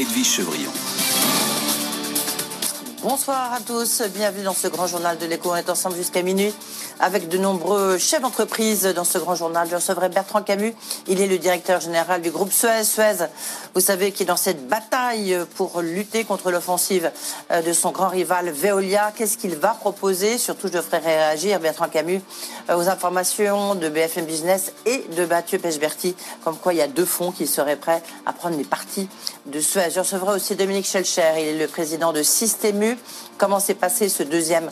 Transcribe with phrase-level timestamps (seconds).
[0.00, 0.70] Edwige Chevrillon.
[3.02, 5.50] Bonsoir à tous, bienvenue dans ce grand journal de l'écho.
[5.50, 6.54] On est ensemble jusqu'à minuit
[7.00, 9.66] avec de nombreux chefs d'entreprise dans ce grand journal.
[9.70, 10.74] Je recevrai Bertrand Camus,
[11.08, 12.84] il est le directeur général du groupe Suez.
[12.84, 13.26] Suez,
[13.74, 17.10] vous savez, qui est dans cette bataille pour lutter contre l'offensive
[17.50, 19.12] euh, de son grand rival Veolia.
[19.16, 20.36] Qu'est-ce qu'il va proposer?
[20.36, 22.20] Surtout, je ferai réagir Bertrand Camus
[22.68, 26.88] euh, aux informations de BFM Business et de Mathieu Pechberti, comme quoi il y a
[26.88, 29.08] deux fonds qui seraient prêts à prendre les parties
[29.46, 29.90] de Suez.
[29.94, 32.98] Je recevrai aussi Dominique Schelcher, il est le président de Systému.
[33.38, 34.70] Comment s'est passé ce deuxième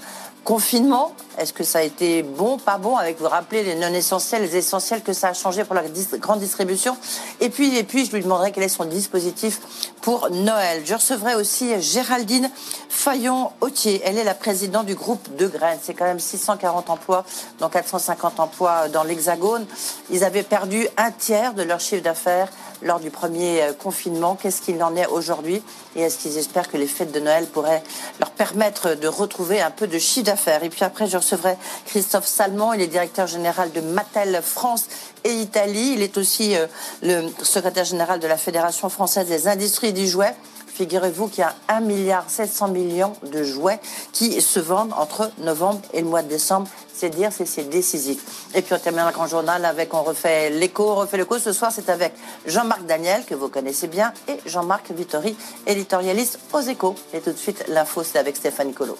[0.48, 4.40] confinement Est-ce que ça a été bon, pas bon Avec, vous rappelez, les non essentiels,
[4.40, 5.82] les essentiels que ça a changé pour la
[6.14, 6.96] grande distribution.
[7.42, 9.60] Et puis, je lui demanderai quel est son dispositif
[10.00, 10.80] pour Noël.
[10.86, 12.50] Je recevrai aussi Géraldine
[12.88, 14.00] Fayon-Autier.
[14.06, 15.80] Elle est la présidente du groupe De Graines.
[15.82, 17.26] C'est quand même 640 emplois,
[17.60, 19.66] dont 450 emplois dans l'Hexagone.
[20.08, 22.48] Ils avaient perdu un tiers de leur chiffre d'affaires
[22.82, 24.36] lors du premier euh, confinement.
[24.40, 25.62] Qu'est-ce qu'il en est aujourd'hui
[25.96, 27.82] Et est-ce qu'ils espèrent que les fêtes de Noël pourraient
[28.20, 30.62] leur permettre de retrouver un peu de chiffre d'affaires?
[30.64, 31.56] Et puis après, je recevrai
[31.86, 34.86] Christophe Salmon, il est directeur général de Mattel France
[35.24, 35.92] et Italie.
[35.94, 36.66] Il est aussi euh,
[37.02, 40.34] le secrétaire général de la Fédération française des industries du jouet.
[40.78, 43.80] Figurez-vous qu'il y a 1 milliard 700 millions de jouets
[44.12, 46.68] qui se vendent entre novembre et le mois de décembre.
[46.98, 48.18] C'est dire, c'est décisif.
[48.54, 51.38] Et puis on termine le grand journal avec, on refait l'écho, on refait l'écho.
[51.38, 52.12] Ce soir, c'est avec
[52.44, 55.36] Jean-Marc Daniel, que vous connaissez bien, et Jean-Marc Vittori,
[55.68, 56.96] éditorialiste aux échos.
[57.14, 58.98] Et tout de suite, l'info, c'est avec Stéphane Colo.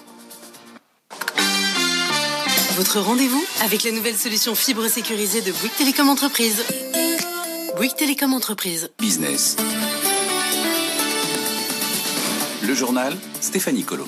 [2.77, 6.63] Votre rendez-vous avec la nouvelle solution fibre sécurisée de Bouygues Télécom Entreprise.
[7.77, 8.91] Bouygues Télécom Entreprise.
[9.01, 9.57] Business.
[12.63, 14.07] Le journal, Stéphanie Colo.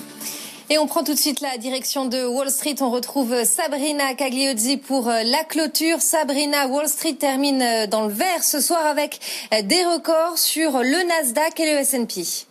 [0.72, 2.76] Et on prend tout de suite la direction de Wall Street.
[2.81, 6.00] On retrouve Sabrina Cagliozzi pour euh, la clôture.
[6.00, 9.19] Sabrina, Wall Street termine euh, dans le vert ce soir avec
[9.53, 12.50] euh, des records sur le Nasdaq et le S&P.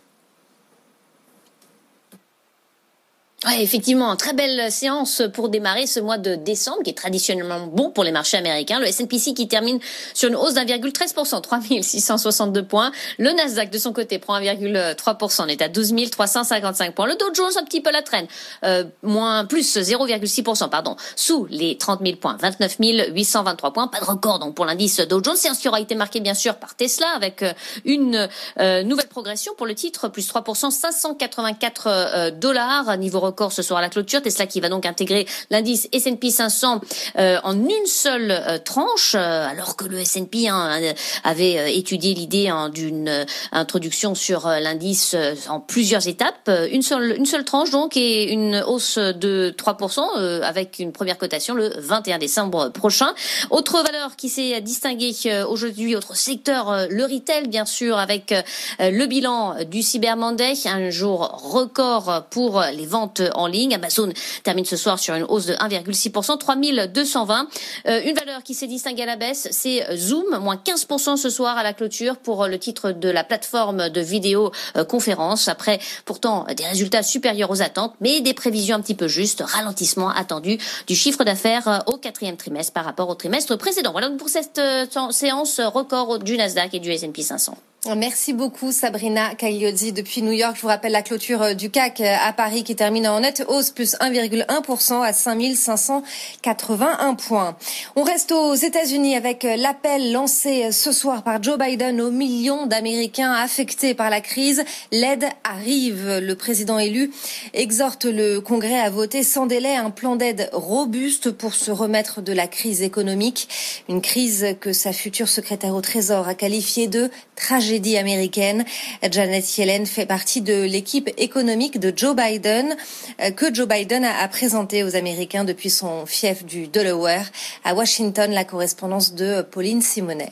[3.46, 7.88] Ouais, effectivement, très belle séance pour démarrer ce mois de décembre, qui est traditionnellement bon
[7.88, 8.78] pour les marchés américains.
[8.78, 9.78] Le S&P qui termine
[10.12, 12.92] sur une hausse d'1,13%, 3662 points.
[13.16, 17.06] Le Nasdaq, de son côté, prend 1,3%, on est à 12 355 points.
[17.06, 18.26] Le Dow Jones, un petit peu la traîne,
[18.64, 23.88] euh, moins plus 0,6%, pardon, sous les 30 000 points, 29 823 points.
[23.88, 25.36] Pas de record donc pour l'indice Dow Jones.
[25.36, 27.54] Séance qui aura été marquée bien sûr par Tesla, avec euh,
[27.86, 28.28] une
[28.58, 33.82] euh, nouvelle progression pour le titre, plus 3%, 584 dollars, niveau record ce soir à
[33.82, 34.22] la clôture.
[34.22, 36.80] Tesla qui va donc intégrer l'indice S&P 500
[37.16, 40.80] euh, en une seule euh, tranche, euh, alors que le S&P hein,
[41.22, 45.16] avait étudié l'idée hein, d'une introduction sur l'indice
[45.48, 46.50] en plusieurs étapes.
[46.72, 51.54] Une seule, une seule tranche donc et une hausse de 3% avec une première cotation
[51.54, 53.12] le 21 décembre prochain.
[53.50, 55.14] Autre valeur qui s'est distinguée
[55.48, 58.34] aujourd'hui, autre secteur, le retail bien sûr, avec
[58.78, 61.20] le bilan du Cyber un jour
[61.52, 63.74] record pour les ventes en ligne.
[63.74, 67.48] Amazon termine ce soir sur une hausse de 1,6%, 3220.
[67.86, 71.56] Euh, une valeur qui s'est distinguée à la baisse, c'est Zoom, moins 15% ce soir
[71.56, 75.48] à la clôture pour le titre de la plateforme de vidéoconférence.
[75.48, 80.10] Après, pourtant, des résultats supérieurs aux attentes, mais des prévisions un petit peu justes, ralentissement
[80.10, 83.92] attendu du chiffre d'affaires au quatrième trimestre par rapport au trimestre précédent.
[83.92, 87.56] Voilà pour cette euh, séance record du Nasdaq et du S&P 500.
[87.96, 90.56] Merci beaucoup Sabrina Cagliozzi depuis New York.
[90.56, 93.42] Je vous rappelle la clôture euh, du CAC euh, à Paris qui termine en nette
[93.48, 97.56] hausse plus 1,1% à 5581 points.
[97.96, 102.66] On reste aux États-Unis avec euh, l'appel lancé ce soir par Joe Biden aux millions
[102.66, 104.62] d'Américains affectés par la crise.
[104.92, 106.18] L'aide arrive.
[106.18, 107.10] Le président élu
[107.54, 112.34] exhorte le Congrès à voter sans délai un plan d'aide robuste pour se remettre de
[112.34, 113.48] la crise économique.
[113.88, 118.64] Une crise que sa future secrétaire au Trésor a qualifiée de tragédie américaine.
[119.10, 122.76] Janet Yellen fait partie de l'équipe économique de Joe Biden
[123.20, 127.30] euh, que Joe Biden a présenté aux Américains depuis son fief du Delaware.
[127.64, 130.30] À Washington, la correspondance de Pauline Simonet.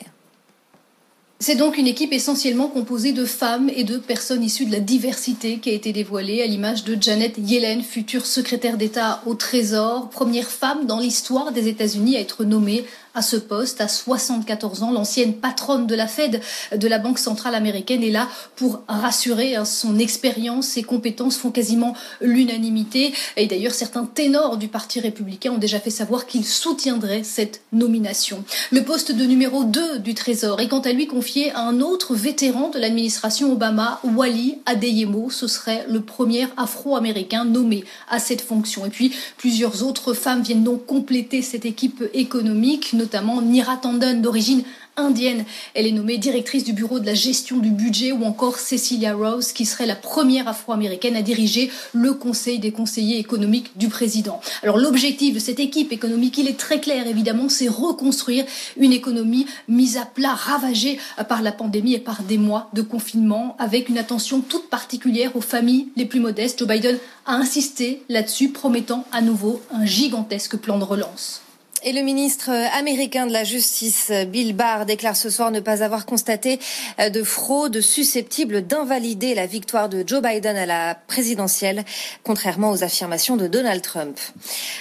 [1.41, 5.59] C'est donc une équipe essentiellement composée de femmes et de personnes issues de la diversité
[5.59, 10.49] qui a été dévoilée à l'image de Janet Yellen, future secrétaire d'État au Trésor, première
[10.49, 12.83] femme dans l'histoire des États-Unis à être nommée
[13.15, 14.91] à ce poste à 74 ans.
[14.91, 16.41] L'ancienne patronne de la Fed,
[16.75, 18.27] de la Banque centrale américaine, est là
[18.57, 19.55] pour rassurer.
[19.55, 23.13] Hein, son expérience, ses compétences font quasiment l'unanimité.
[23.37, 28.43] Et d'ailleurs, certains ténors du Parti républicain ont déjà fait savoir qu'ils soutiendraient cette nomination.
[28.71, 32.69] Le poste de numéro 2 du Trésor est quant à lui confié un autre vétéran
[32.69, 35.29] de l'administration Obama, Wally Adeyemo.
[35.29, 38.85] Ce serait le premier afro-américain nommé à cette fonction.
[38.85, 44.63] Et puis, plusieurs autres femmes viennent donc compléter cette équipe économique notamment Nira Tandon d'origine
[44.99, 45.45] indienne.
[45.73, 49.51] Elle est nommée directrice du bureau de la gestion du budget ou encore Cecilia Rose
[49.51, 54.41] qui serait la première afro-américaine à diriger le conseil des conseillers économiques du président.
[54.63, 58.45] Alors l'objectif de cette équipe économique, il est très clair évidemment, c'est reconstruire
[58.77, 63.55] une économie mise à plat, ravagée par la pandémie et par des mois de confinement
[63.59, 66.59] avec une attention toute particulière aux familles les plus modestes.
[66.59, 71.41] Joe Biden a insisté là-dessus, promettant à nouveau un gigantesque plan de relance.
[71.83, 76.05] Et le ministre américain de la Justice, Bill Barr, déclare ce soir ne pas avoir
[76.05, 76.59] constaté
[76.99, 81.85] euh, de fraude susceptible d'invalider la victoire de Joe Biden à la présidentielle,
[82.23, 84.19] contrairement aux affirmations de Donald Trump.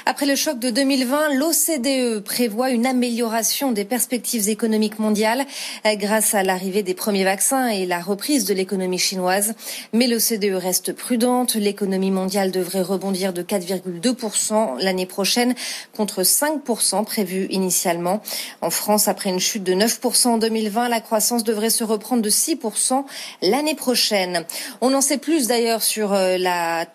[0.06, 5.46] Après le choc de 2020, l'OCDE prévoit une amélioration des perspectives économiques mondiales
[5.86, 9.54] euh, grâce à l'arrivée des premiers vaccins et la reprise de l'économie chinoise.
[9.92, 11.54] Mais l'OCDE reste prudente.
[11.54, 15.54] L'économie mondiale devrait rebondir de 4,2% l'année prochaine
[15.92, 18.20] contre 5% prévu initialement.
[18.60, 22.30] En France, après une chute de 9% en 2020, la croissance devrait se reprendre de
[22.30, 23.04] 6%
[23.42, 24.44] l'année prochaine.
[24.80, 26.86] On en sait plus d'ailleurs sur euh, la,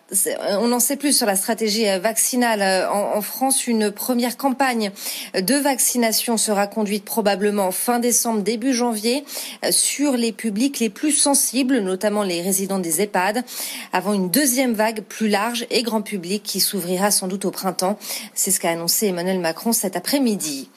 [0.60, 3.66] on en sait plus sur la stratégie euh, vaccinale euh, en, France.
[3.66, 4.90] Une première campagne
[5.34, 9.24] de vaccination sera conduite probablement fin décembre, début janvier
[9.70, 13.44] sur les publics les plus sensibles, notamment les résidents des EHPAD,
[13.92, 17.98] avant une deuxième vague plus large et grand public qui s'ouvrira sans doute au printemps.
[18.34, 20.70] C'est ce qu'a annoncé Emmanuel Macron cet après-midi.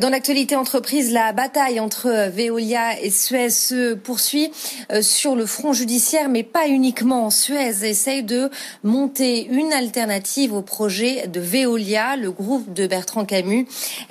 [0.00, 4.52] Dans l'actualité entreprise, la bataille entre Veolia et Suez se poursuit
[4.92, 7.30] euh, sur le front judiciaire, mais pas uniquement.
[7.30, 8.50] Suez essaye de
[8.84, 12.14] monter une alternative au projet de Veolia.
[12.14, 13.66] Le groupe de Bertrand Camus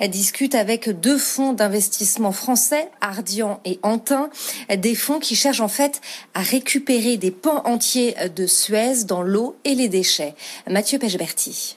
[0.08, 4.28] discute avec deux fonds d'investissement français, Ardian et Antin,
[4.76, 6.02] des fonds qui cherchent en fait
[6.34, 10.34] à récupérer des pans entiers de Suez dans l'eau et les déchets.
[10.68, 11.76] Mathieu Pechberti.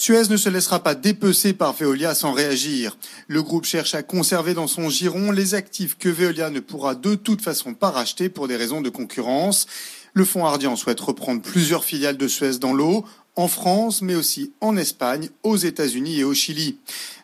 [0.00, 2.96] Suez ne se laissera pas dépecer par Veolia sans réagir.
[3.26, 7.16] Le groupe cherche à conserver dans son giron les actifs que Veolia ne pourra de
[7.16, 9.66] toute façon pas racheter pour des raisons de concurrence.
[10.12, 13.04] Le fonds Ardian souhaite reprendre plusieurs filiales de Suez dans l'eau,
[13.38, 16.76] en France, mais aussi en Espagne, aux États-Unis et au Chili.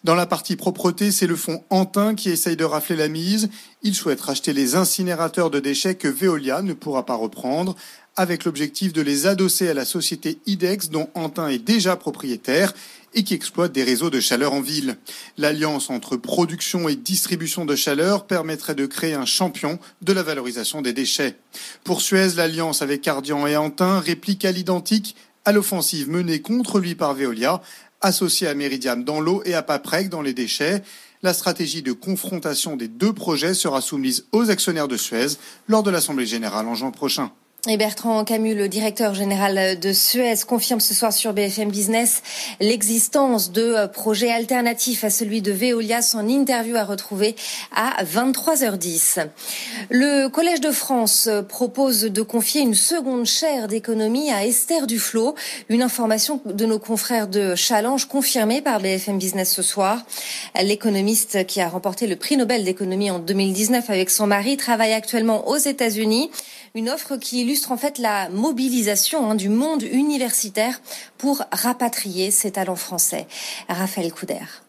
[0.04, 3.48] Dans la partie propreté, c'est le fonds Antin qui essaye de rafler la mise.
[3.82, 7.74] Il souhaite racheter les incinérateurs de déchets que Veolia ne pourra pas reprendre
[8.14, 12.72] avec l'objectif de les adosser à la société IDEX dont Antin est déjà propriétaire
[13.14, 14.96] et qui exploite des réseaux de chaleur en ville.
[15.36, 20.80] L'alliance entre production et distribution de chaleur permettrait de créer un champion de la valorisation
[20.80, 21.34] des déchets.
[21.82, 26.94] Pour Suez, l'alliance avec Cardian et Antin réplique à l'identique à l'offensive menée contre lui
[26.94, 27.60] par Veolia,
[28.00, 30.82] associée à Meridiam dans l'eau et à Paprec dans les déchets.
[31.22, 35.90] La stratégie de confrontation des deux projets sera soumise aux actionnaires de Suez lors de
[35.90, 37.32] l'Assemblée générale en juin prochain.
[37.66, 42.22] Et Bertrand Camus, le directeur général de Suez, confirme ce soir sur BFM Business
[42.60, 46.02] l'existence de projets alternatifs à celui de Veolia.
[46.02, 47.34] Son interview à retrouver
[47.74, 49.28] à 23h10.
[49.88, 55.34] Le Collège de France propose de confier une seconde chaire d'économie à Esther Duflo.
[55.70, 60.04] Une information de nos confrères de Challenge confirmée par BFM Business ce soir.
[60.62, 65.48] L'économiste qui a remporté le prix Nobel d'économie en 2019 avec son mari travaille actuellement
[65.48, 66.30] aux États-Unis.
[66.76, 70.80] Une offre qui illustre en fait la mobilisation hein, du monde universitaire
[71.18, 73.26] pour rapatrier ses talents français.
[73.68, 74.63] Raphaël Couder.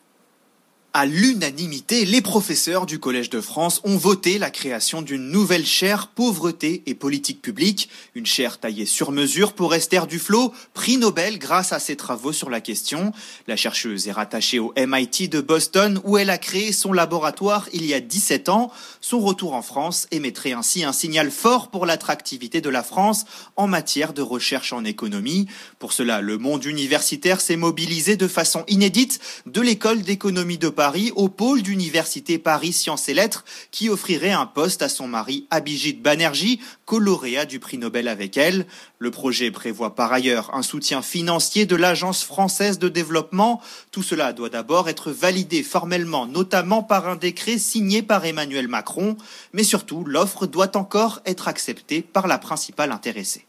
[0.98, 6.08] À l'unanimité, les professeurs du Collège de France ont voté la création d'une nouvelle chaire
[6.08, 11.74] pauvreté et politique publique, une chaire taillée sur mesure pour Esther Duflo, prix Nobel grâce
[11.74, 13.12] à ses travaux sur la question.
[13.46, 17.86] La chercheuse est rattachée au MIT de Boston où elle a créé son laboratoire il
[17.86, 18.72] y a 17 ans.
[19.02, 23.25] Son retour en France émettrait ainsi un signal fort pour l'attractivité de la France
[23.58, 25.48] en matière de recherche en économie.
[25.78, 30.85] Pour cela, le monde universitaire s'est mobilisé de façon inédite de l'école d'économie de Paris
[31.15, 36.00] au pôle d'université Paris Sciences et Lettres qui offrirait un poste à son mari Abhijit
[36.00, 38.68] Banerjee, coloréat du prix Nobel avec elle.
[39.00, 43.62] Le projet prévoit par ailleurs un soutien financier de l'Agence française de développement.
[43.92, 49.18] Tout cela doit d'abord être validé formellement, notamment par un décret signé par Emmanuel Macron,
[49.54, 53.48] mais surtout l'offre doit encore être acceptée par la principale intéressée.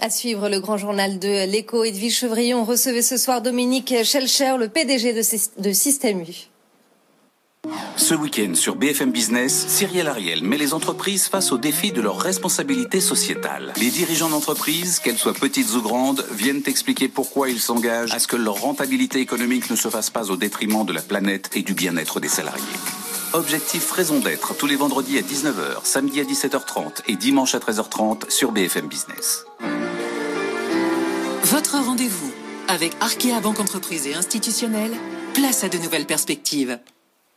[0.00, 4.68] À suivre le grand journal de l'écho, Edwige Chevrillon recevait ce soir Dominique Schelcher, le
[4.68, 6.50] PDG de Système U.
[8.10, 12.18] Ce week-end sur BFM Business, Cyrielle Ariel met les entreprises face au défi de leur
[12.18, 13.72] responsabilité sociétale.
[13.76, 18.26] Les dirigeants d'entreprises, qu'elles soient petites ou grandes, viennent expliquer pourquoi ils s'engagent à ce
[18.26, 21.74] que leur rentabilité économique ne se fasse pas au détriment de la planète et du
[21.74, 22.64] bien-être des salariés.
[23.34, 28.30] Objectif raison d'être tous les vendredis à 19h, samedi à 17h30 et dimanche à 13h30
[28.30, 29.44] sur BFM Business.
[31.44, 32.32] Votre rendez-vous
[32.66, 34.94] avec Arkea Banque Entreprise et Institutionnelle,
[35.34, 36.78] place à de nouvelles perspectives.